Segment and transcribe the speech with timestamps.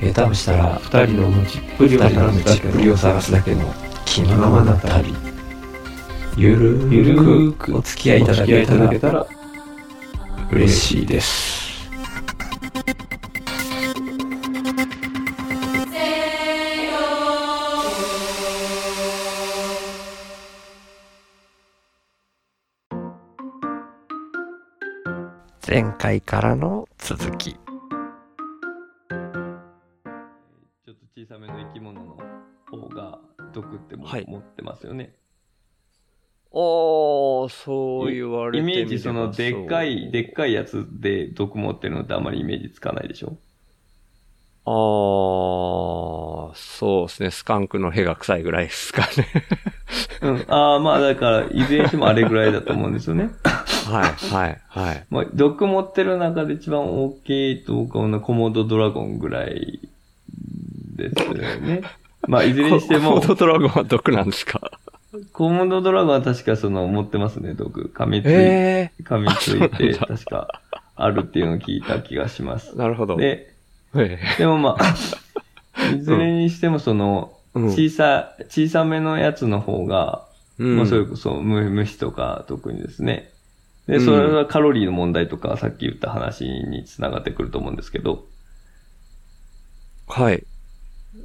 [0.00, 5.14] 下手をしたら二人の持ちっぷりを二人の探すだけ道っぷりを探すだけの気のままな旅。
[6.36, 9.26] ゆるゆるくお付き合いいただけたら
[10.52, 11.58] 嬉しいです。
[25.66, 27.56] 前回からの続き。
[34.10, 35.14] 毒ってもはい持ってますよね。
[36.50, 43.36] おー、そう言われてイメージそのでっかい、でっかいやつで毒持ってるのってあんまりイメージつかないでしょ？
[44.64, 47.30] あー、そうですね。
[47.30, 49.26] スカンクの屁が臭いぐらいですかね。
[50.20, 50.44] うん。
[50.48, 53.30] ああ、まあだから、いずれにしてもあれぐらいだと思うんですよね。
[53.86, 55.06] はい、はい、はい。
[55.08, 59.80] まあ、毒持ってる中で一番大きいとかのコモドドラゴンぐらい
[60.96, 61.82] ですよね。
[62.28, 64.70] まあ、いずれにしてもコ、ードドラゴンは毒なんですか？
[65.32, 67.90] コモドドラゴンは確かその持ってますね、毒。
[67.94, 70.60] 噛みついて、え噛みついて、確か
[70.94, 72.76] あるっていうのを聞いた気がしますー、。
[72.78, 73.16] なるほど。
[73.16, 73.54] で、
[73.96, 74.94] えでもまあ、
[75.96, 80.26] いずれにしてもその、ーうん小さ、小さめのやつの方が、
[80.58, 83.30] うんまあそれこそむ虫とか特にですね。
[83.86, 88.26] で、うんそれはカロリーの問題とか、さっき言った話につながってくると思うんですけど、
[90.06, 90.44] はい。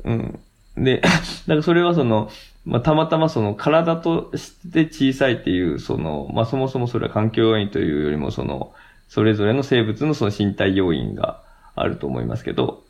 [0.06, 0.40] うん。
[0.78, 2.30] で、 だからそれはその、
[2.66, 8.74] まあ、たまたまその体として小さいっていう、その、まあ、そもそもそれは環境要因というよりも、その、
[9.10, 11.42] それぞれの生物のその身体要因が
[11.76, 12.84] あると思いますけど、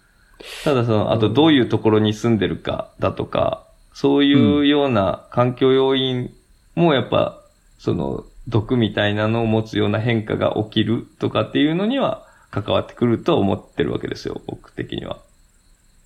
[0.63, 6.31] ただその、あとどういうところに住んでるかだとか、そういうような環境要因
[6.75, 7.39] もやっぱ、
[7.79, 15.19] その、毒みたいなのを持つような変化が起きるとかっていうのには関わってくると思ってるわけですよ、僕的には。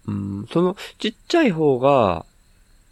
[0.07, 2.25] うん、その、ちっちゃい方が、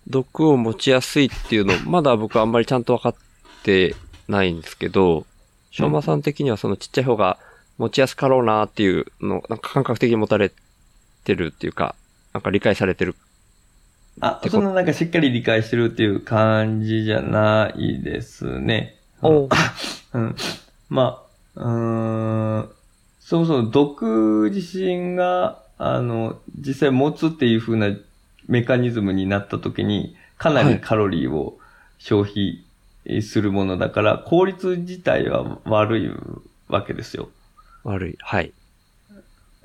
[0.07, 3.15] 毒を持ちやすいっていうの、まだ僕あんまりちゃんと分かっ
[3.63, 3.95] て
[4.27, 5.25] ないんですけど、
[5.71, 7.37] しょうまさん的にはそのちっちゃい方が
[7.77, 10.51] 持ちやすかろうなっていうの、なんか感覚的に持たれ
[11.23, 11.95] てるっていうか、
[12.33, 13.15] なんか理解されてる。
[14.21, 18.95] あそんななんかしっかり理解してるっていう感じじゃないですね。
[19.21, 19.49] おう
[20.17, 20.35] ん。
[20.89, 21.23] ま
[21.55, 22.69] あ、うーん、
[23.19, 27.95] そもそも毒自身が、あの、実際持つっていう風な
[28.47, 31.57] メカニズムになった時に、かなりカロリーを
[31.97, 32.63] 消費
[33.21, 36.11] するものだから、効率自体は悪い
[36.67, 37.29] わけですよ。
[37.83, 38.17] 悪い。
[38.19, 38.53] はい。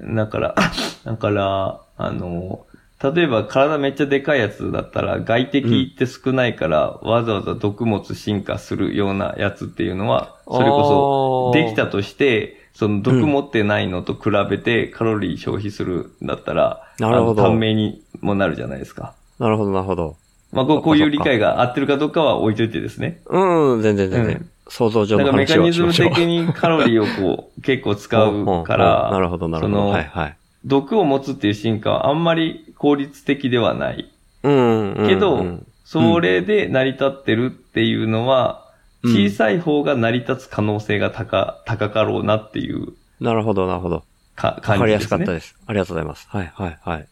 [0.00, 0.54] だから、
[1.04, 2.66] だから、あの、
[3.02, 19.12] 例えば体めっちゃでかいやつだったら外敵って少ないから、わざわざ毒物進化するようなやつっていうのは、それこそできたとして、その毒持ってないのと比べてカロリー消費するんだったら、なるほど短命にもなるじゃないですか。
[19.38, 20.16] なるほど、なるほど。
[20.50, 23.20] まあこうこういう理解が合ってるかどうかは置いといてですね。
[23.26, 24.36] うん、全然全然。
[24.36, 25.92] うん想像上だの話からメカニズム。
[25.92, 29.88] 的にカロリーをこう結構使うか ほうほうほうなら、るほど、なるほど。
[29.88, 30.36] はい、はい。
[30.64, 34.08] 毒を持つっていう進化はあんまり効率的ではない。
[34.44, 35.08] うん、うん。
[35.08, 38.69] けどうんそれで成り立ってるっていうのは、うん
[39.04, 44.02] 小さい方が成り立つ可能性が高、高かろうなっていうなるほど、なるほど。
[44.34, 45.26] かわかりやす感じですね。
[45.26, 45.56] かったです。
[45.66, 46.26] ありがとうございます。
[46.30, 47.08] はい、はい、はい。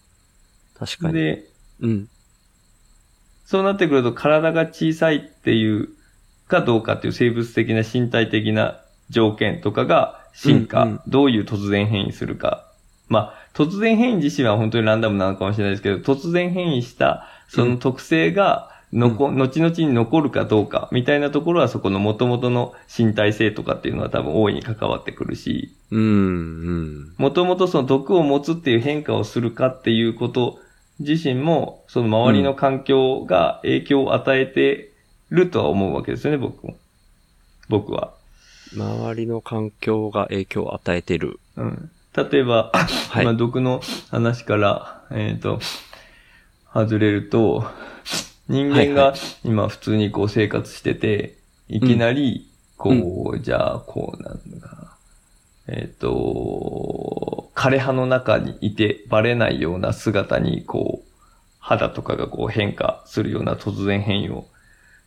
[0.79, 1.15] 確かに。
[1.15, 1.45] で、
[1.81, 2.09] うん。
[3.45, 5.89] そうなってくると体が小さいっていう
[6.49, 8.81] かどうかっていう生物的な身体的な
[9.11, 12.67] 条件とかが進化、うんうんどういう突然変異するか。
[13.09, 27.15] まあ、突然変異自身は本当にランダムなのかもしれないですけど、突然変異したその特性がのこ、後々に残るかどうかみたいなところはそこの元々の身体性とかっていうのは多分大いに関わってくるし、うん、うん。
[27.19, 30.59] もともとその毒を持つっていう変化をするかっていうこと
[31.01, 34.93] 自身も、その周りの環境が影響を与えて
[35.31, 36.77] るとは思うわけですよね、僕も。
[37.69, 38.13] 僕は。
[38.75, 41.39] 周りの環境が影響を与えてる。
[41.57, 41.91] うん。
[42.17, 42.73] 例えば、
[43.11, 43.81] はいまあ毒の
[44.11, 45.61] 話から、えっ、と、
[46.73, 47.65] 外れると、
[48.49, 49.15] 人間はいはが
[49.45, 51.37] 今普通にこう生活してて、
[51.69, 54.97] いきなり、こう、じゃあ、こうなんだかな。
[55.69, 61.09] えっ、と、枯葉の中にいてバレないような姿に、こう、
[61.59, 64.47] 肌とかがこう変化するような突然変異を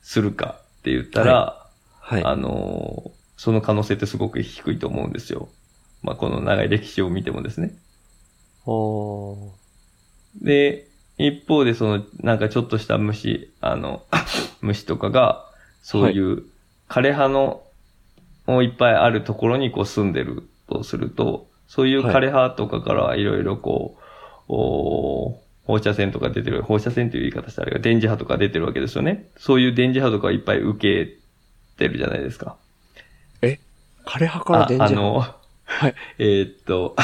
[0.03, 1.65] するかって言ったら、
[1.99, 2.23] はい。
[2.23, 5.49] あのーその可能性ってすごく低いと思うんですよ。
[6.03, 7.73] まあ、この長い歴史を見てもですね。
[10.39, 10.87] で、
[11.27, 14.03] 一方でその、なんかちょっとした虫、あの、
[14.61, 15.45] 虫とかが、
[15.81, 16.43] そういう
[16.89, 17.63] 枯葉の、
[18.61, 23.97] いっぱいあるところにこう住んでるとすると、そういう枯葉とかからいろいろこ
[24.49, 29.29] う、お放射線とか出てる、放射線という言い方したらあれが電磁波とか出てるわけですよね。
[29.37, 31.17] そういう電磁波とかいっぱい受け
[31.77, 32.57] てるじゃないですか。
[34.05, 34.85] 枯葉から電磁波？
[34.85, 35.25] ああの、
[35.65, 35.95] はい。
[36.19, 36.95] えーっと、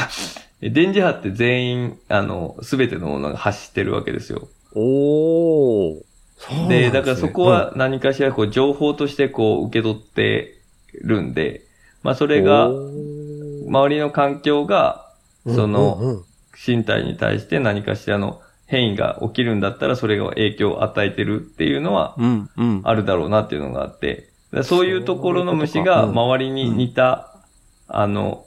[0.60, 4.48] 電磁波って全員、あの、すべてのものが発してるわけですよ。
[4.74, 6.68] おー。
[6.68, 10.60] で、だからそこは何かしらこう情報としてこう受け取って
[11.02, 11.62] るんで、
[12.02, 15.12] まあそれが、周りの環境が、
[15.46, 16.22] その
[16.66, 22.16] 身体に対して何かしらの変異が起きるんだったらそれが影響を与えてるっていうのは。
[22.84, 24.28] あるだろうなっていうのがあって、
[24.62, 27.34] そういうところの虫が周りに似た、
[27.86, 28.44] あの、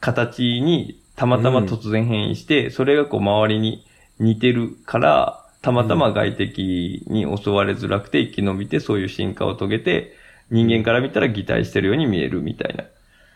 [0.00, 3.84] 形にたまたま突然変異して、それがこう周りに
[4.18, 10.16] 似てるから、たまたま外敵に襲われづらくて生き延びてそういう進化を遂げて、
[10.50, 12.84] 人間から見たら擬態してるように見えるみたいな。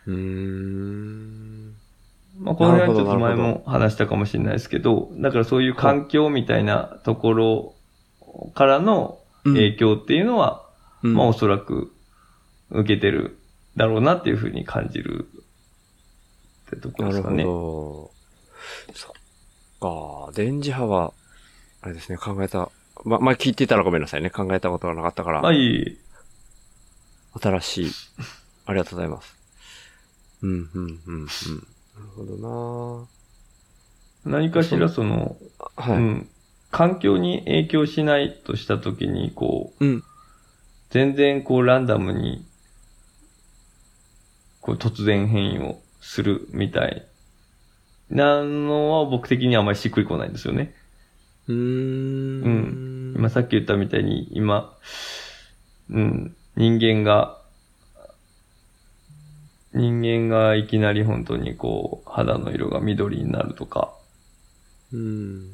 [0.07, 1.75] うーん。
[2.39, 7.75] まあ、この辺はちょっと前も話したかもしれないですけど、だからそういう環境みたいなところ
[8.55, 10.65] からの影響っていうのは、
[11.03, 11.93] うんまあおそらく
[12.71, 13.37] 受けてる
[13.77, 15.27] だろうなっていうふうに感じる
[16.75, 17.43] ってところなるほですかね。
[17.43, 18.11] ど。
[18.93, 20.31] そっか。
[20.33, 21.13] 電磁波は、
[21.81, 22.69] あれですね、考えた。
[23.03, 24.29] ま、前聞いてたらごめんなさいね。
[24.29, 25.41] 考えたことがなかったから。
[25.41, 25.97] まあいい。
[27.41, 27.91] 新しい。
[28.65, 29.35] ありがとうございます。
[30.41, 31.25] うん、うん、うん、うん。
[31.25, 31.31] な
[32.01, 33.07] るほど
[34.25, 35.37] 何かしらその、
[35.77, 35.97] なはい。
[35.97, 36.29] うん、
[36.71, 40.03] 環境に影響しないとしたときに、こう、うん。
[40.89, 42.45] 全然こうランダムに、
[44.61, 47.03] こう突然変異をするみたい
[48.11, 50.73] なのは僕的にはあまりしっくりこないんですよね。
[51.47, 51.57] うーん。
[51.57, 54.77] うん今さっき言ったみたいに、今、
[55.89, 57.41] うん、人間が、
[59.73, 63.93] 人間がいきなり本当にこう、肌の色が緑になるとか、
[64.93, 65.49] うん。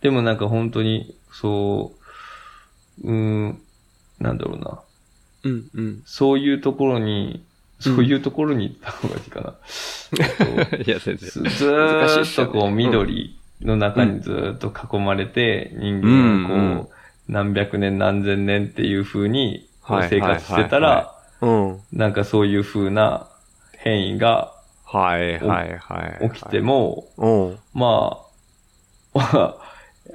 [0.00, 1.92] でもなんか本当に、そ
[3.02, 3.62] う、うーん、
[4.18, 4.80] なんだろうな。
[5.44, 6.02] うん、うん。
[6.06, 7.44] そういうところに、
[7.84, 9.54] そういうところに行った方がいいかな。
[10.18, 11.16] えっといや、全然。
[11.16, 16.90] ずずーっとこう緑の中にずーっと囲まれて、人間がうんうんこ
[17.28, 21.80] う、何百年何千年っていう風にこうはい生活してたら、うん。
[21.92, 23.28] なんかそういう風な
[23.72, 24.54] 変異が
[24.94, 26.30] はい、はい、はい。
[26.30, 27.58] 起きても、うん。
[27.72, 28.18] ま
[29.14, 29.56] あ、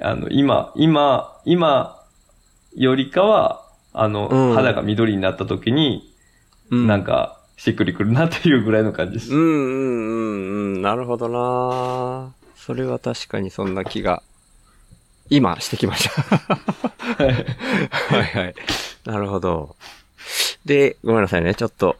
[0.00, 2.00] あの、今、今、今
[2.74, 3.62] よりかは、
[3.92, 6.14] あの、うん肌が緑になった時に、
[6.70, 6.86] うん。
[6.86, 9.34] なんか、しっくりくるなっていうぐらいの感じです。
[9.34, 10.82] うん、うん、うん、うん。
[10.82, 14.22] なるほどなそれは確かにそんな気が、
[15.28, 16.22] 今してきました。
[16.22, 18.54] はいはい。
[19.04, 19.76] なるほど。
[20.64, 21.54] で、ごめんなさいね。
[21.54, 21.96] ちょっと、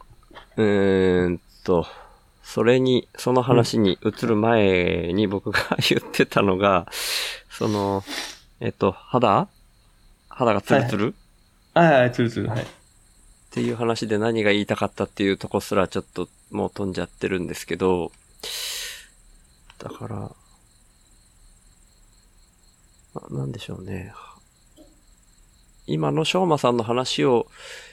[0.57, 1.85] うーんと、
[2.41, 6.87] それに、その話に移る前に僕が 言ってたのが、
[7.51, 8.03] その、
[8.61, 9.47] えっと、肌？
[10.27, 11.15] 肌がツルツル、
[11.75, 12.65] はいはい、つるつる、はい。
[13.51, 18.13] っていう話で何が言いたかったっていうとこすらちょっともう飛んじゃってるんですけど、
[19.77, 20.31] だから、
[23.29, 24.13] ななんでしょうね。
[25.85, 27.47] 今の翔馬さんの話を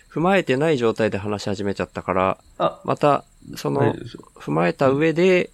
[0.09, 3.25] 踏まえてない状態で話し始めちゃったから、あ、また、
[3.57, 3.97] その
[4.37, 5.51] 踏まえた上で、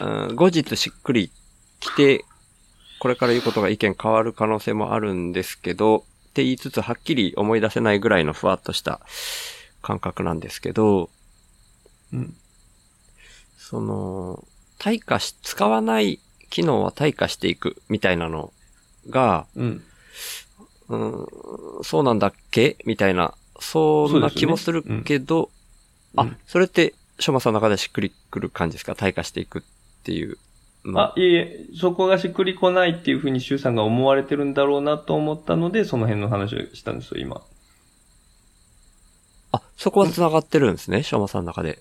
[0.00, 1.30] うん、後日しっくり
[1.78, 2.24] 来て、
[2.98, 6.04] これから言うことが意見変わる可能性もあるんですけど、
[6.38, 9.00] って言いつつはっきり思い出せないぐらいのふわっとした
[9.82, 11.10] 感覚なんですけど、
[12.12, 12.36] うん。
[13.56, 14.44] その、
[14.78, 18.52] 退化し、使わない機能は退化していくみたいなの
[19.10, 19.82] が、うん。
[20.90, 21.26] うん、
[21.82, 25.50] そうなんだっけみたいな、そんな気もするけど、
[26.14, 29.62] あうん、それって、しょまさんの中でしっくりくる感じですか退化していくっ
[30.04, 30.38] ていう。
[30.96, 37.42] あ、いえそこがしっくりこないっていうふうに周さんが思われてるんだろうなと思ったので、その辺の話をしたんですよ、今。
[39.52, 41.80] あ、そこは繋がってるんですね、しょまさんの中で。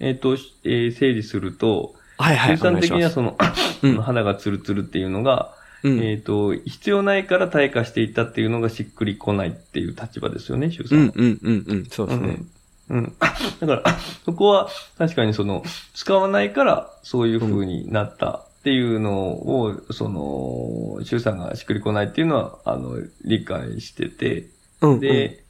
[0.00, 3.36] えっ、と、えー整理すると、はいはい、周さん的にはおその、
[3.82, 11.12] うん その肌がツルツルっていうのが、願いしますえっ、と、必要ないから退化していったっていうのがしっくりこないっていう立場ですよね、周さうんん、は。
[11.16, 12.28] うん、うん、うん、そうですね。
[12.28, 12.50] うん。
[12.90, 13.16] うん。
[13.60, 14.68] だから、そこは
[14.98, 15.62] 確かにその、
[15.94, 24.48] 使わないからそういう風になったっていうのを、その、周さんがしっくりこないっていうのは、あの、理解してて、
[24.80, 25.00] うん、うん。
[25.00, 25.44] で、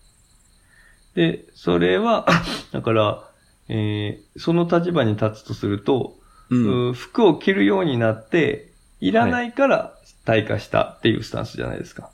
[1.15, 2.27] で、それは、
[2.73, 3.25] だから、
[3.69, 6.17] えーその立場に立つとすると、
[6.51, 6.91] うん。
[6.91, 8.71] う服を着るようになって、
[9.01, 9.95] いらないから
[10.27, 12.11] 退化したっていうスタンスじゃないですか。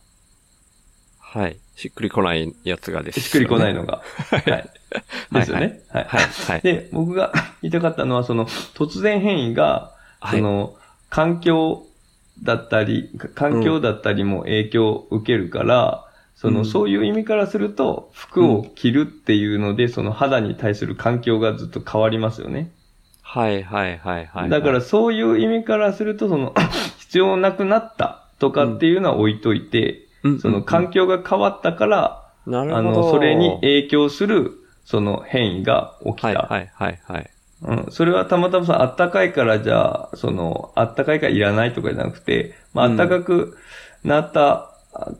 [1.18, 1.59] はい。
[1.76, 4.02] しっくりこないやつがです、しっくりこないのが。
[4.30, 4.71] はい。
[5.33, 5.83] ですよね。
[5.90, 6.04] はい。
[6.04, 6.25] はい。
[6.25, 6.61] はい。
[6.62, 10.75] で、僕が 言いたかったのは、その、突然変異が、はいその、
[11.11, 11.87] 環境
[12.42, 22.71] だったり、か環境だったりも影響を受けるから、その、うんそういう意味からすると、服を着るっていうので、その肌に対する環境がずっと変わりますよね。
[23.21, 24.49] はい、はい、はい、はい。
[24.49, 26.54] だから、そういう意味からすると、その、
[27.00, 30.06] 必要なくなったとかっていうのは置いといて、うん、
[30.41, 32.77] その環境が変わったから、なるほど。
[32.77, 34.53] あの、それに影響する、
[34.85, 36.29] その変異が起きた。
[36.29, 37.31] はい、はい、はい、はい。
[37.63, 37.87] うん。
[37.91, 43.57] それはたまたまさ、あったかいからじゃあ、その、あったかいからいらないとかじゃなくて、まあ、うんあったかく
[44.05, 44.71] なった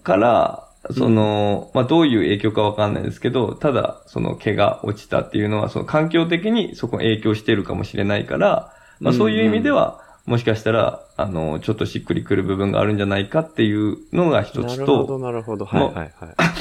[0.03, 0.63] から、
[0.93, 15.65] その、まあ、どういう影響かわかんないですけど、ただ、その毛が落ちたっていうのは、その環境的にそこに影響してるかもしれないから、まあ、そういう意味では、もしかしたら、あの、ちょっとしっくりくる部分があるんじゃないかっていうのが一つなるほど、と、なるほど。
[15.65, 16.13] はい、はい、はい。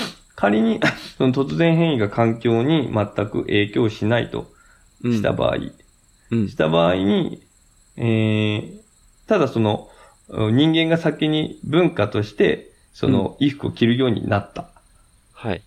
[0.36, 0.80] 仮に、
[1.18, 4.48] その突然変異が環境に全く影響しないと
[5.04, 5.58] した場合、
[6.32, 6.48] うん。
[6.48, 7.42] した場合に、
[7.98, 8.80] えー、
[9.28, 9.96] ただその、うん
[10.28, 14.70] 人間が先に文化として、その、衣服を着るようになった。
[15.34, 15.62] はい。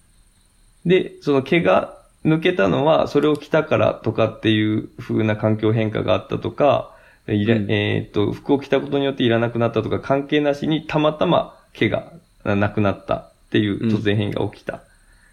[0.84, 6.90] で、その毛が抜けたのは、それを着たからとかっていう風な環境変化があったとか、
[7.28, 7.70] いらうん。
[7.70, 12.12] えーっと、服を着たことによっていらなくなったとか関係なしに、たまたま毛が
[12.44, 14.82] なくなったっていう突然変異が起きた。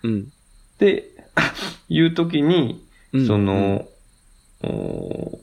[0.03, 0.21] うん。
[0.21, 1.09] って
[1.89, 2.83] いう時に、
[3.13, 3.27] うん。
[3.27, 3.87] その、
[4.63, 5.39] お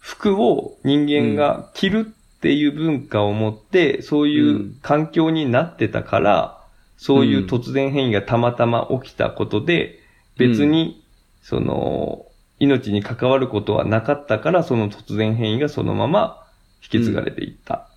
[0.00, 6.58] 服を人間が着るっていう文化を持って、そういう環境になってたから、
[6.96, 10.00] そういう突然変異がたまたま起きたことで、
[10.36, 11.04] 別に、
[11.42, 12.26] その、
[12.60, 16.44] 命に関わることはなかったから、その突然変異がそのまま
[16.82, 17.88] 引き継がれていった。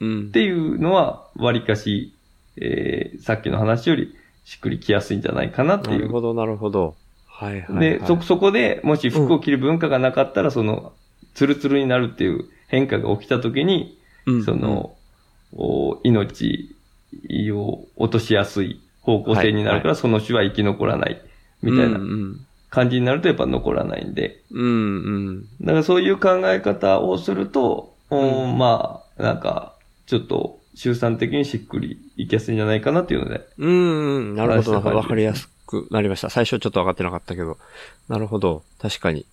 [0.00, 0.30] うんっ。
[0.30, 2.14] ていうのは、割かし、
[2.56, 6.94] えーさっきの話よりしっくりきやすいんじゃないかなっていうなるほど、なるほど。
[7.26, 7.80] はい、はい。
[7.80, 10.92] で、はいそ、そこで、もし服を着る文化がなかったら、その、
[11.34, 14.96] ツルツルになるっていう変化が起きたときに、うんそ、の、
[15.52, 16.74] お命
[17.52, 21.20] を落としやすい方向性になるから、はその種は生き残らない、
[21.62, 22.46] みたいなうん、うん。
[22.70, 24.42] 感じになるとやっぱ残らないんで。
[24.50, 25.42] うん、うん。
[25.60, 29.74] だからそういう考え方をすると、おうんまあ、なんか、
[30.06, 33.46] ちょっと、周産的にしっくりいきやすいんじゃないかなっていうので。
[33.58, 34.34] うん、うん。
[34.36, 34.82] なるほど。
[34.82, 36.30] わかりやすくなりました。
[36.30, 37.58] 最初ちょっと分かってなかったけど。
[38.08, 38.62] なるほど。
[38.80, 39.26] 確かに。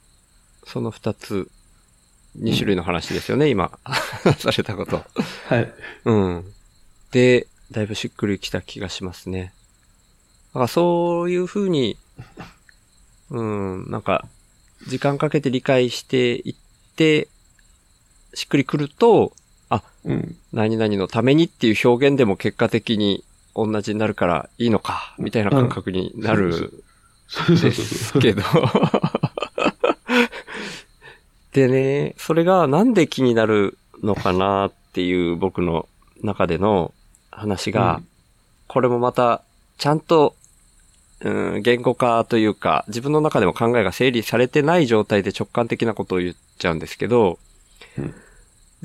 [0.66, 1.50] その二つ、
[2.36, 3.72] 二種類の話ですよね、今。
[4.38, 5.04] されたこと。
[5.48, 5.74] はい。
[6.06, 6.46] うん。
[7.12, 9.54] で、だいぶしっくりきた気がしますね。
[10.50, 11.98] だからそういうふうに、
[13.32, 14.26] うん、なんか、
[14.88, 16.56] 時間かけて理解していっ
[16.96, 17.28] て、
[18.34, 19.34] しっくりくると、
[20.06, 20.38] うん。
[20.54, 26.84] 何々のためにっていう表現でも結果的に同じになるからいいのか、みたいな感覚になる
[27.28, 27.74] そうそうで。
[27.74, 28.44] すけど。
[31.52, 35.90] でね、それがなんで気になるのかなっていう僕の
[36.22, 36.94] 中での
[37.32, 38.08] 話が、うん
[38.68, 39.42] これもまた
[39.78, 40.36] ちゃんと、
[41.22, 47.40] うん、言語化というか、自分の中でも考えが整理されてない状態で直感的なことを言っちゃうんですけど、
[47.98, 48.14] うん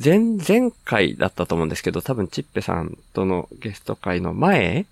[0.03, 4.87] 前、前回だったと思うんですけど、多分チッペさんとのゲスト会の前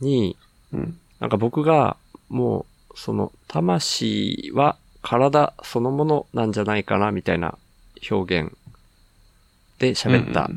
[0.00, 0.36] に、
[0.72, 0.98] うん。
[1.18, 1.96] なんか僕が、
[2.28, 7.58] もう、その、魂は体そのものなんじゃないかな、みたいな
[8.10, 8.56] 表現
[9.78, 10.50] で喋った。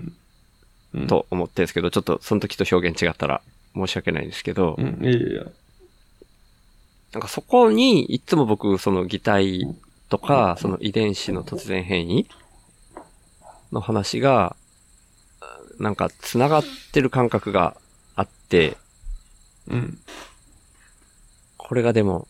[1.07, 3.41] と思ってるんですけど、ちょっとその時と表現違ったら
[3.75, 5.03] 申し訳ないんですけどう、ん。
[5.03, 5.43] いやいや。
[7.13, 9.75] なんかそこに、いつも僕、その擬態
[10.09, 12.27] とか、その遺伝子の突然変異
[13.71, 14.55] の話が、
[15.79, 17.75] なんか繋がってる感覚が
[18.15, 18.77] あって、
[19.67, 19.97] うん。
[21.57, 22.27] これがでも、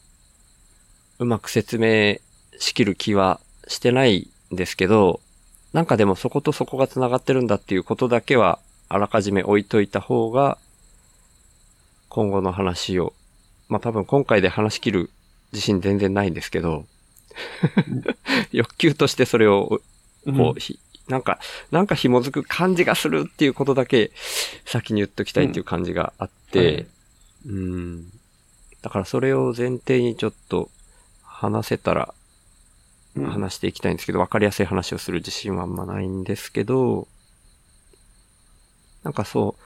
[1.20, 2.18] うまく説明
[2.60, 5.22] しきる気はしてないんですけど、
[5.74, 10.58] なんかでもそことそこが繋がってるんだっていうことだけは、あらかじめ置いといた方が、
[12.10, 13.14] 今後の話を、
[13.70, 15.10] まあ多分今回で話し切る
[15.54, 16.86] 自信全然ないんですけど、
[18.52, 19.82] 欲求としてそれを、
[20.26, 21.40] こう、ひなんか、
[21.72, 24.12] なんか紐づく感じがするっていうことだけ
[24.66, 26.86] 先に言っときたいっていう感じがあって、
[27.46, 28.10] うん。
[28.82, 30.70] だからそれを前提にちょっと
[31.24, 32.14] 話せたら
[33.16, 37.08] 話していきたいんですけど、わかりやすい話をする自信はあんまないんですけど、
[39.04, 39.64] なんかそう、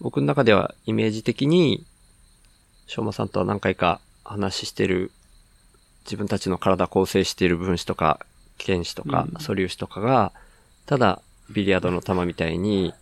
[0.00, 1.84] 僕の中ではイメージ的に、
[2.88, 5.12] しょうまさんとは何回か話してる、
[6.04, 8.18] 自分たちの体構成している分子とか、
[8.64, 9.40] 原子とかうん。
[9.40, 10.32] 素粒子とかが、
[10.86, 12.94] ただビリヤードの球みたいに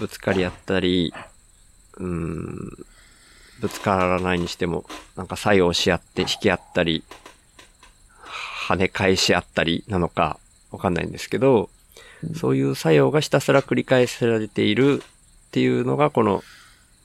[0.00, 1.14] ぶつかり合ったり、
[1.98, 2.86] うーん、
[3.60, 4.84] ぶつからないにしても、
[5.14, 7.04] なんか作用し合って引き合ったり、
[8.68, 10.40] 跳ね返し合ったりなのか
[10.72, 11.70] わかんないんですけど、
[12.34, 16.42] そういう作用がひたすら繰り返されているっていうのがこの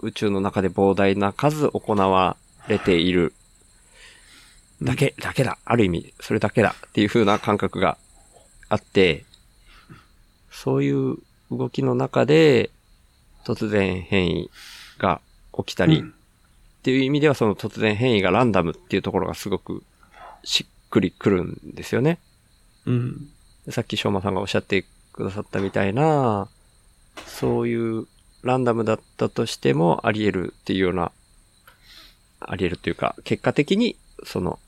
[0.01, 3.33] 宇宙の中で膨大な数行われている
[4.81, 5.57] だけ、だけだ。
[5.63, 7.97] ある意味、それだけだっていう風な感覚が
[8.69, 9.25] あって、
[10.51, 11.17] そういう
[11.51, 12.71] 動きの中で
[13.45, 14.49] 突然変異
[14.97, 15.21] が
[15.55, 16.13] 起きたり、うん
[16.81, 19.83] っていう意味ではその突然変異がランダムっていうところがすごく
[20.43, 22.17] しっくりくるんですよね。
[22.87, 23.29] うん。
[23.69, 26.49] さっきしょうまさんがおっしゃってくださったみたいな、
[27.27, 28.07] そういう
[28.43, 31.11] ランダムだったとしてもあり得るっていうような、
[32.39, 34.59] あり得るというか、結果的に、その、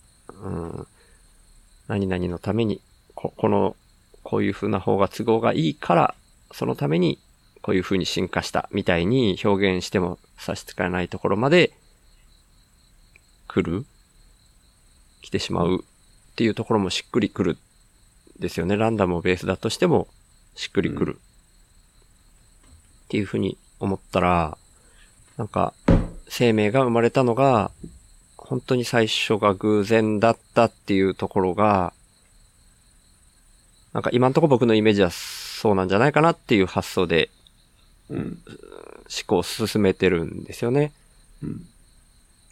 [0.44, 0.88] うん、
[1.88, 2.82] 何々のために、
[3.16, 3.76] ここの、
[4.24, 6.16] こういう風な方が都合がいいから、
[6.52, 7.20] そのために、
[7.64, 11.72] こういう風に進化したみたいに表現しても差し支えないところまで
[13.48, 13.86] 来る
[15.22, 17.58] 来てしまうっていうところもしっくりくる
[18.38, 18.76] ですよね。
[18.76, 20.08] ランダムをベースだとしても
[20.56, 21.20] しっくりくる。
[23.06, 24.58] っていうふうに思ったら、
[25.38, 25.74] なんか
[26.28, 27.72] 生命が生まれたのが
[28.38, 31.94] 本当に最初が偶然だったっていうところが、
[33.94, 37.30] なんか今んとこ僕のイメージはそうなんじゃないかなっていう発想で
[38.10, 38.20] うん。
[38.20, 40.92] 思考を進めてるんですよね。
[41.42, 41.66] うん。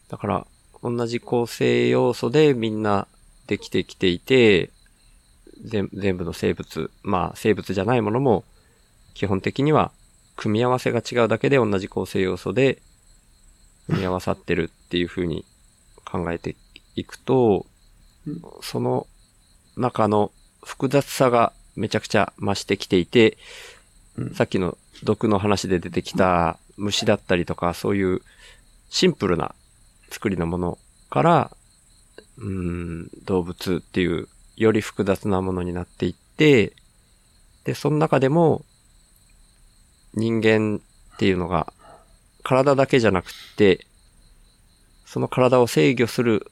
[0.09, 0.47] だから、
[0.83, 3.07] 同じ構成要素でみんな
[3.47, 4.71] できてきていて、
[5.63, 8.43] 全全部の生物、まあ生物じゃないものも、
[9.13, 9.91] 基本的には
[10.41, 12.81] 組み合わせが違うだけで同じ構成要素で
[13.85, 15.45] 組み合わさってるっていう風に
[16.03, 16.55] 考えて
[16.95, 17.67] いくと
[18.27, 19.07] うん、その
[19.77, 20.31] 中の
[20.63, 23.37] 複雑さがめちゃくちゃ増してきていて、
[24.17, 24.33] うん。
[24.33, 28.21] さっきの毒の話で出てきた虫だったりとか、そういう
[28.89, 29.55] シンプルな
[30.09, 30.77] 作りのもの
[31.09, 31.51] から、
[32.37, 32.49] うー
[33.05, 34.27] ん、動物っていう
[34.57, 36.73] より複雑なものになっていって、
[37.63, 38.65] で、その中でも
[40.13, 40.81] 人間
[41.13, 41.71] っていうのが
[42.43, 43.85] 体だけじゃなくって、
[45.05, 46.51] その体を制御する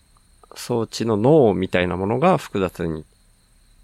[0.55, 3.05] 装置の脳みたいなものが複雑に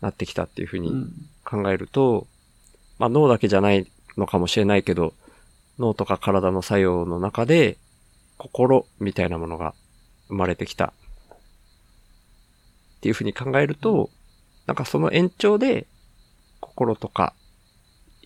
[0.01, 1.11] なってきたっていうふうにうん。
[1.43, 2.27] 考えると、
[2.97, 5.13] まあ脳だけじゃないのかもしれないけど、
[5.77, 7.77] 脳とか体の作用の中で、
[8.38, 9.73] 心みたいなものが
[10.27, 10.85] 生まれてきた。
[10.85, 10.91] っ
[13.01, 14.09] ていうふうに考えると、
[14.65, 15.85] なんかその延長で、
[16.59, 17.33] 心とか、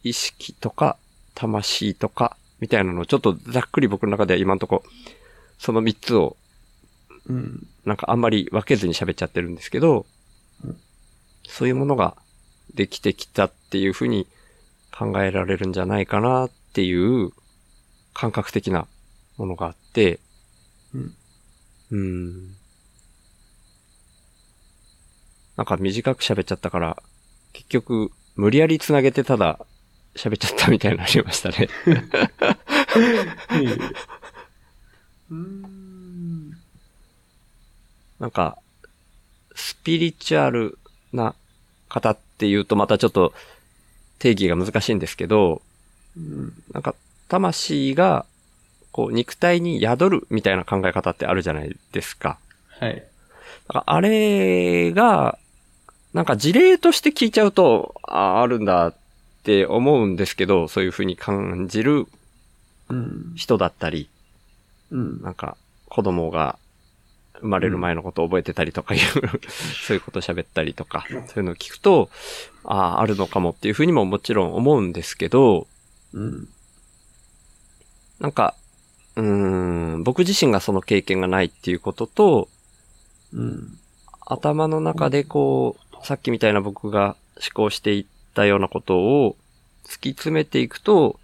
[0.03, 0.97] 意識とか、
[1.39, 4.83] 魂とか、みたいなのをちょっとざっくり僕の中では今んとこ、
[5.57, 6.35] その三つを
[7.27, 7.67] うん。
[7.85, 10.05] なんかあんまり分けずに喋っちゃってるんですけど
[10.63, 10.77] うん、
[11.47, 12.15] そういうものが
[12.73, 14.27] できてきたっていうふうに
[14.91, 17.31] 考えられるんじゃないかなっていう
[18.13, 18.87] 感覚的な
[19.37, 20.19] ものがあって、
[20.93, 21.15] うん。
[21.91, 22.55] うん。
[25.55, 27.01] なんか短く喋っちゃったから、
[27.53, 29.59] 結局無理やり繋げてただ
[30.15, 31.69] 喋っちゃったみたいになりましたね。
[38.19, 38.57] なんか、
[39.55, 40.77] スピリチュアル
[41.13, 41.35] な
[41.87, 43.33] 方っていうとまたちょっと
[44.19, 45.61] 定義が難しいんですけど、
[46.17, 46.53] うん。
[46.71, 46.95] なんか
[47.27, 48.25] 魂が
[48.91, 52.37] こう肉体に宿るみたいな考え方ってあるじゃないですか。
[52.79, 53.03] はい。
[53.73, 55.37] だあれが、
[56.13, 58.93] なんか事例として聞いちゃうと、ああるんだっ
[59.43, 62.07] て思うんですけど、そういう風に感じる
[62.89, 63.33] うん。
[63.35, 64.09] 人だったり、
[64.91, 65.21] うん。
[65.21, 66.57] なんか子供が
[67.39, 69.01] 生まれる前のことを覚えてたりとかいう、
[69.87, 72.09] そういうこと喋ったりとか、そういうのを聞くと、
[72.65, 75.67] ああ、あるのかもっていうふうにももちろん思うんですけど、
[76.13, 76.47] うん。
[78.19, 78.55] なんか、
[79.15, 79.25] うー
[79.97, 82.49] ん、僕自身がその経験がないっていうことと、
[83.33, 83.77] うん。
[84.25, 89.35] 頭の中でこう、さっきみたいな僕が思考していったようなことを
[89.83, 91.19] 突き詰めていくと、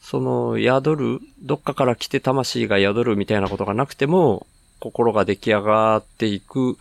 [0.00, 4.46] その宿る、どっかから来て魂が宿るみたいなことがなくても、
[4.80, 6.76] 心が出来上がっていく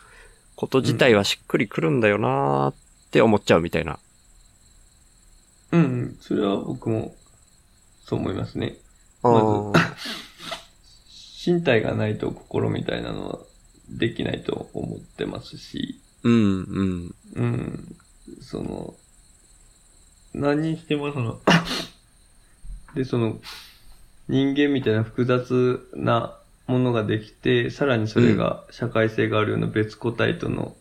[0.56, 2.76] こと自体はしっくりくるんだよなーっ
[3.12, 3.98] て思っちゃうみたいな。
[5.72, 6.18] うん。
[6.20, 7.16] それは僕も、
[8.06, 8.78] そう思いますね。
[9.24, 9.94] あまー
[11.46, 13.40] 身体がないと心みたいなのは
[13.90, 17.16] できないと思ってますし、うん、うん。
[17.36, 17.96] うん。
[18.42, 18.96] その、
[20.34, 21.40] 何にしてもその、
[22.96, 23.40] で、その、
[24.28, 30.76] 人間みたいな複雑なものができて、さらにそれが社会性があるような別個体との、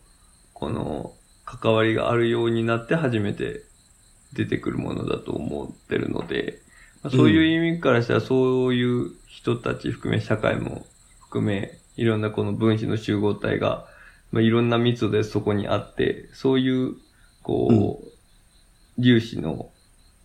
[0.54, 1.12] この、
[1.44, 3.62] 関わりがあるようになって初めて
[4.32, 6.60] 出てくるものだと思ってるので、
[7.02, 10.86] まあそういう意味からしたらそういう人たち含め社会も
[11.20, 13.86] 含め、いろんなこの分子の集合体が、
[14.30, 16.94] まあ、いろんな密度でそこにあって、そういう、
[17.42, 18.11] こう、
[19.00, 19.70] 粒子の、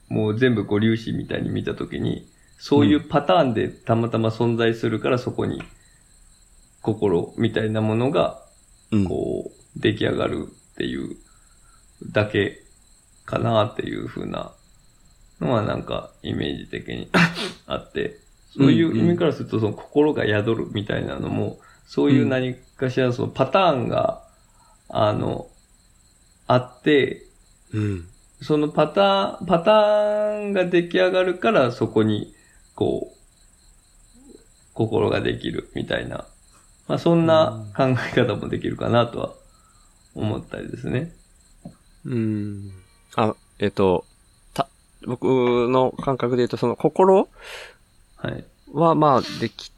[0.09, 2.27] もう全部こう粒子みたいに見たときに、
[2.59, 5.61] そういうパターンでたまたま存在するからそこに
[6.81, 8.41] 心みたいなものが、
[8.91, 9.05] うん。
[9.05, 11.17] こう、出来上がるっていう
[12.11, 12.61] だけ
[13.25, 14.51] かなっていう風な
[15.41, 17.09] のはなんかイメージ的に
[17.67, 18.17] あって、
[18.55, 24.23] そういう意味からするとその心が宿るみたいなのも、そういう何かしらそのパターンが、
[24.89, 25.47] あの、
[26.47, 27.23] あって、
[27.73, 28.07] うん。
[28.41, 32.33] そのパターン、パターンが出来上がるからそこに、
[32.75, 34.37] こう、
[34.73, 36.25] 心ができるみたいな。
[36.87, 39.33] まあそんな考え方もできるかなとは
[40.13, 41.11] 思ったりですね。
[42.05, 42.71] うん。
[43.15, 44.05] あ、えっと、
[44.53, 44.69] た、
[45.05, 45.25] 僕
[45.69, 47.27] の感覚で言うと、その心
[48.17, 48.45] はい。
[48.71, 49.71] はまあでき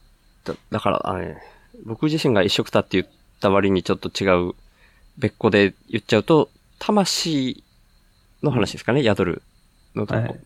[0.44, 1.38] た、だから、あれ、
[1.86, 4.54] 僕自身が一色たって言った割にちょっと違う、
[5.18, 7.64] 別個で言っちゃうと、魂
[8.44, 9.42] の話ですかね、宿る
[9.96, 10.40] のとこはい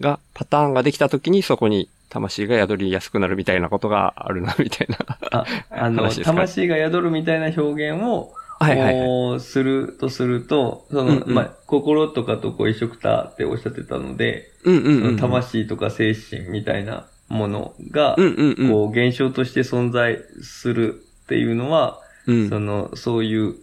[0.00, 4.98] が、パターンができた時にそこに魂が宿りやすくなるみたいなことがあるな、みたいな。
[5.30, 9.06] あ、 あの、魂が宿るみたいな表現を、はいはいはい。
[9.06, 15.02] こうするとすると、その、うんうんまあ、心とかとこう一緒くたっておっしゃってたので、うんうんうん。
[15.02, 18.70] その魂とか精神みたいなものが、うんうんうん。
[18.70, 22.48] こう現象として存在するっていうのは、うん。
[22.48, 23.54] その、そういう、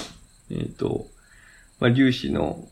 [0.50, 1.06] えっと、
[1.78, 2.68] まあ、粒子の、お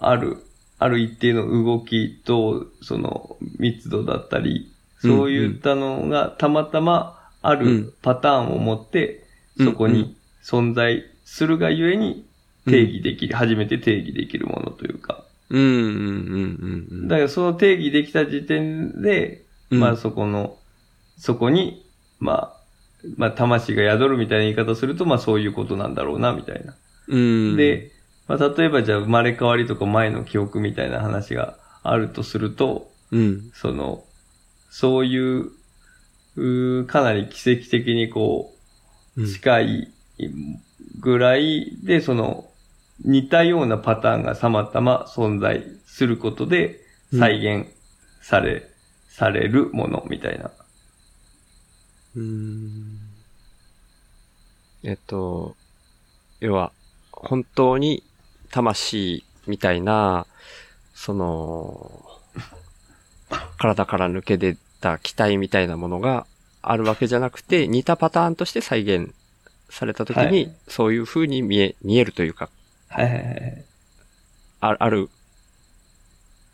[0.00, 0.38] ある、
[0.78, 9.24] ある一定の動きと、その、密度だったり、そういったのがたまたまあうんるパターンを持って、
[9.58, 12.24] うんそこに存在するがゆえに
[12.64, 15.24] 定義できる、初めて定義できるものというか。
[15.50, 17.08] うんうんうん。
[17.08, 20.56] だからその定義できた時点で、うんまあそこの、
[21.18, 21.84] そこに、
[22.18, 22.56] まあ、
[23.16, 26.74] まあ魂が宿るみたいな言い方すると、まあそういうことなんだろうな、みたいな。
[27.08, 27.56] うん。
[27.56, 27.92] で、
[28.28, 33.50] まあ例えばじゃあ生まれ変わりとか前の記憶みたいな話があるとすると、うん。
[33.54, 34.04] その、
[34.70, 35.50] そういう、
[36.36, 38.52] うーかなり奇跡的にこ
[39.16, 39.92] う、うん近い
[41.00, 42.48] ぐらいで、その、
[43.04, 46.80] 似たようなパターンがさまたま存在することで、
[47.12, 47.70] 再現
[48.22, 48.62] され、
[49.08, 50.50] されるものみたいな。
[52.16, 52.98] うーん
[54.84, 55.54] えっと、
[56.40, 56.72] 要は、
[57.12, 58.02] 本当に
[58.52, 60.26] 魂みたいな、
[60.94, 61.90] その、
[63.58, 66.26] 体から抜け出た気体みたいなものが
[66.60, 69.12] あるわけじゃなくて、似たパターンとして再現
[69.70, 72.48] されたときに、はいそういう風に見え、見えるというか、
[72.88, 73.64] はいはいはい。
[74.60, 75.08] あある、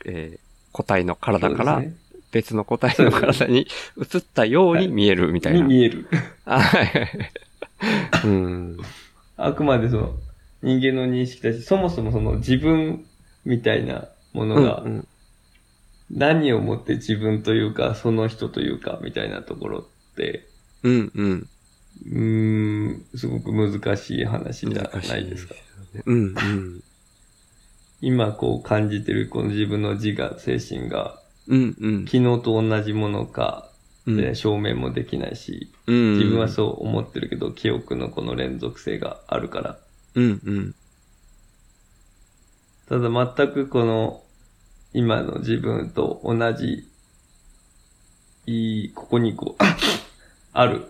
[0.06, 1.82] えー個体の体から
[2.30, 5.60] 別の個体の体に移ったように見えるみたいな。
[5.60, 6.06] に見える。
[6.44, 7.32] あ はいはいはい
[8.24, 8.78] うん。
[9.36, 10.14] あくまでその、
[10.62, 13.06] 人間の認識だし、そもそもその自分
[13.44, 14.84] みたいなものが
[16.10, 20.48] 何をもって自分というか、その人というか、みたいなところって、
[20.82, 21.48] うんうん。
[22.06, 25.54] うーん、すごく難しい話じゃないですか。
[26.06, 26.82] うんうん。
[28.00, 32.06] 今こう感じてるこの自分の自我、精神が、うんうん。
[32.06, 33.64] 昨日と同じものか、
[34.06, 36.18] うんで証明もできないし、うん。
[36.18, 39.78] 自分はそう思ってるけど、記憶のこの連続性があるから。
[40.18, 40.74] うんうん。
[42.88, 44.22] ただ全くこの、
[44.92, 46.88] 今の自分と同じ、
[48.46, 49.62] いい、ここにこう、
[50.52, 50.86] ある、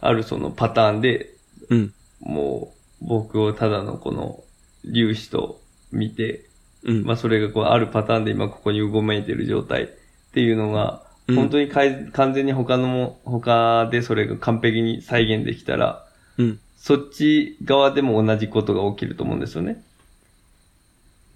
[0.00, 1.34] あるそのパターンで、
[1.70, 1.94] うん。
[2.20, 2.72] も
[3.02, 4.44] う、僕をただのこの、
[4.84, 6.48] 粒子と見て、
[6.84, 7.04] うん。
[7.04, 9.86] まあそれがこう、あるパターンで今ここにうごめいてる状態っ
[10.32, 16.04] ていうのが、うん本当にかい完全に他のも、他でそれが完璧に再現できたら、
[16.36, 16.60] うん。
[16.82, 19.80] そっち側でも同じことが起きると思うんですよね。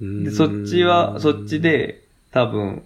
[0.00, 2.82] で、そっちは、そっち、で、多分、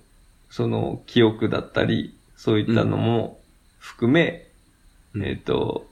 [0.51, 3.41] その、記憶だったり、そういったのも
[3.79, 4.47] 含め、
[5.15, 5.89] うんえっ、と、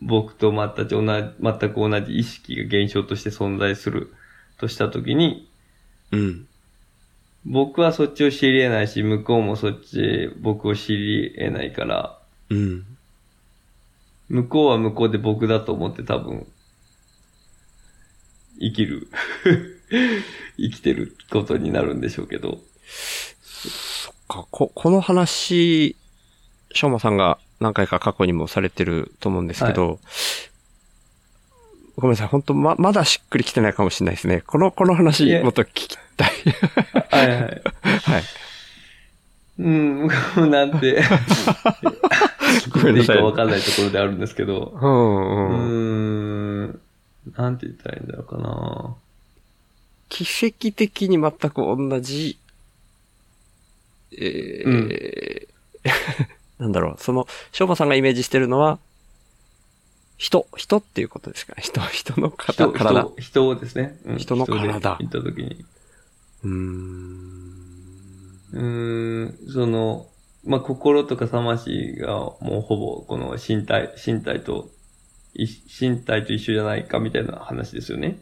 [0.00, 4.14] 僕と全く同じ、全く同じ意識が現象として存在する
[4.58, 5.50] としたときに、
[6.12, 6.46] うん。
[7.44, 12.16] 僕はそっちを知り得ないし、向こうもそっち、僕を知り得ないから、
[12.48, 12.86] うん。
[14.30, 16.46] 向こうは向こうで僕だと思って多分、
[18.60, 19.08] 生きる、
[20.56, 22.60] 生きてることになるんでしょうけど。
[23.52, 25.96] そっか、こ、この話、
[26.72, 29.98] しょうまさんが何回か過去にもされてると思うんですけど、
[31.96, 34.42] ごめんなさい、本当ま、まだしっくりきてないかもしれないですね。
[34.46, 36.30] この、この話もっと聞きたい。
[37.10, 37.62] はいはい。
[38.04, 38.22] はい。
[39.62, 40.06] うん、
[40.50, 41.02] なんて、
[42.72, 46.80] ごめんなさいいいかわかんないところであるんですけど、ううんうん。
[47.36, 48.94] なんて言ったらいいんだろうかな。
[50.08, 52.38] 奇跡的に全く同じ、
[54.12, 55.48] えー
[56.58, 58.78] なんだろう、その、しょうまさんがイメージしてるのは、
[60.18, 61.54] 人、人っていうことですか？
[61.54, 61.62] ね。
[61.62, 62.68] 人、人の体。
[62.68, 63.98] 人人をですね。
[64.04, 65.64] うん人の体行った時に。
[66.44, 67.69] うーん。
[68.52, 70.06] うーん、その、
[70.44, 74.70] まあ、心とか魂がもうほぼこの身体、身体と、
[75.34, 75.46] い
[75.80, 78.18] 身体と一緒じゃないかみたいな話ですよね。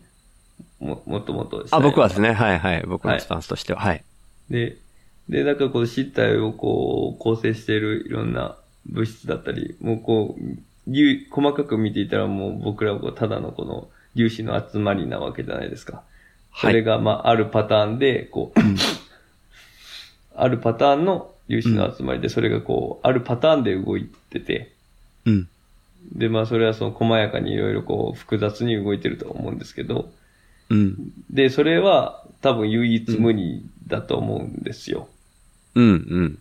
[0.80, 1.64] も、もともと。
[1.70, 2.32] あ、僕はですね。
[2.32, 2.82] はいはい。
[2.86, 3.80] 僕はいのスタンスとしては。
[3.80, 4.04] はい。
[4.50, 4.76] で、
[5.28, 10.42] で、だからこの身体をこう、構成しているいろんな物質だったり、もうこう、
[10.86, 16.02] 粒細かく見ていたらもう僕らはこうただのこの粒子の集まりなわけじゃないですか。
[16.56, 18.60] そはいれが、まあ、あるパターンで、こう、
[20.38, 24.72] あるパターンの粒子の集まりで、それがこう、あるパターンで動いてて、
[25.24, 25.48] うん。
[26.12, 30.10] で、まあ、それはその細やかにいろいろこう、複雑に動いてると思うんですけど、
[30.70, 31.12] うん。
[31.30, 35.08] で、それは多分唯一無二だと思うんですよ。
[35.74, 35.84] うん。
[35.84, 36.38] うん。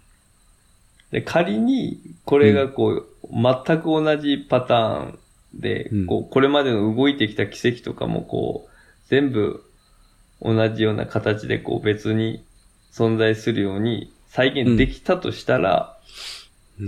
[1.12, 5.20] で、仮に、これがこう、全く同じパターン
[5.54, 8.70] で、うんこう、これまでの動いてきた奇跡とかもこう、
[9.10, 9.64] 全部
[10.42, 12.44] 同じような形でこう別に
[12.98, 15.98] 存在するように再現できたとしたら、うん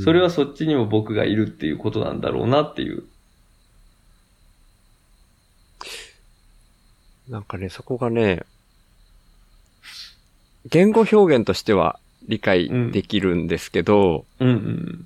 [0.04, 3.06] それはそっちにも僕がいるっていうことなんだろうなっていう。
[7.28, 8.44] なんかね、そこがね、
[10.70, 15.06] 言語表現としては理解できるんですけど、うんうん。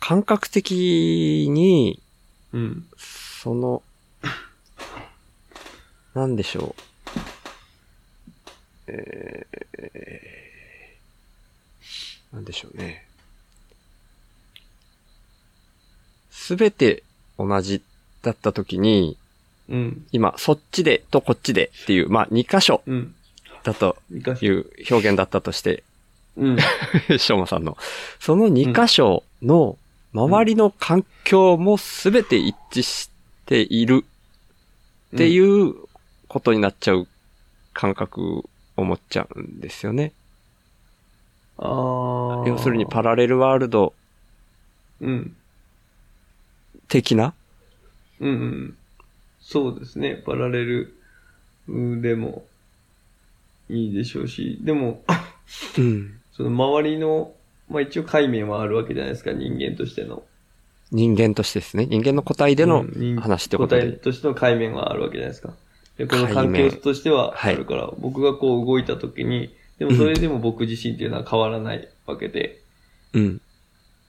[0.00, 2.00] 感覚的に、
[2.52, 2.86] うん。
[2.96, 3.82] その、
[6.14, 6.87] なんでしょう。
[8.88, 13.06] えー、なんでしょうね。
[16.30, 17.02] すべて
[17.38, 17.82] 同じ
[18.22, 19.16] だったときに、
[19.68, 20.06] うん。
[20.12, 23.14] 今、そっちでとこっちでっていう、まあ、2箇所うん。
[23.64, 25.84] だという表現だったとして、
[26.36, 26.56] うん。
[27.18, 27.76] しょうまさんの。
[28.18, 29.76] その2箇所の
[30.14, 33.10] 周りの環境もすべて一致し
[33.44, 34.04] ている
[35.14, 35.74] っていう
[36.28, 37.06] ことになっちゃう
[37.74, 38.48] 感覚
[38.80, 40.12] を持っちゃうんですよね。
[41.58, 42.48] ああ。
[42.48, 43.92] 要するにパラレルワールド
[45.00, 45.36] うん。
[46.88, 47.34] 的な？
[48.20, 48.76] うんうん。
[49.40, 50.22] そうですね。
[50.24, 50.94] パラレル
[51.68, 52.44] うんでも
[53.68, 55.02] いいでしょうし、でも、
[55.76, 56.20] うん。
[56.32, 57.34] その周りの、
[57.68, 60.22] まあ一応界面はあるわけじゃないですか、人間としての。
[60.90, 61.86] 人間としてですね。
[61.86, 62.86] 人間の個体での
[63.20, 63.96] 話ってこと個体で。
[63.98, 65.52] としての界面はあるわけじゃないですか。
[65.98, 72.62] で、この界環面境としてははいあるから、僕がこう動いた時に、でもそれでも僕自身っていうのは変わらないわけで、
[73.12, 73.40] うん。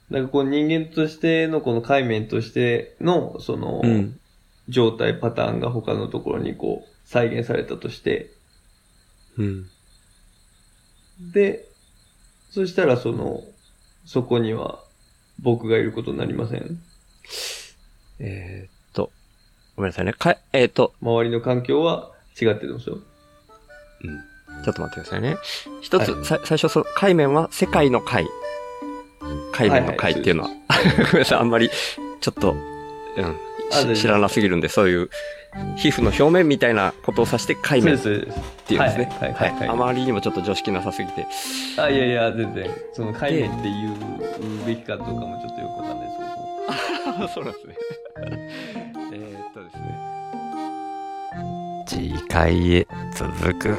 [0.09, 4.19] なんかこう人間としてのこの界面としての、その、うん。
[4.67, 8.29] 状態、パターンが他のところにこう再現されたとして、
[9.35, 9.65] うん。
[11.33, 11.65] で、
[12.51, 13.43] そしたらその、
[14.05, 14.83] そこには
[15.39, 16.79] 僕がいることになりません？
[18.19, 18.78] えー
[19.79, 20.11] ごめんなさいね。
[20.11, 22.97] か、えーっと、周りの環境は違ってるんですよ。
[24.65, 25.37] ちょっと待ってくださいね。
[25.79, 28.27] 一つ、はいさ最初その、海面は世界の海。
[29.53, 30.49] 海面の海っていうのは。
[31.11, 31.69] ごめんなさい、あんまり、
[32.19, 33.35] ちょっと、うん
[33.95, 35.09] 知らなすぎるんで、そういう、
[35.77, 37.97] 皮膚の表面みたいなことを指して海面っ。
[37.99, 38.27] ていうんで
[38.67, 39.09] すね。
[39.21, 41.25] はいはいはいはいあまりにもちょっと常識なさすぎて。
[41.77, 42.69] あ、いやいや、全然。
[42.91, 47.77] その海面って言うべきかどうかもちょっとよくわかんないですそうなんですね。
[49.59, 49.83] たですね。
[51.85, 53.77] 次回へ続く。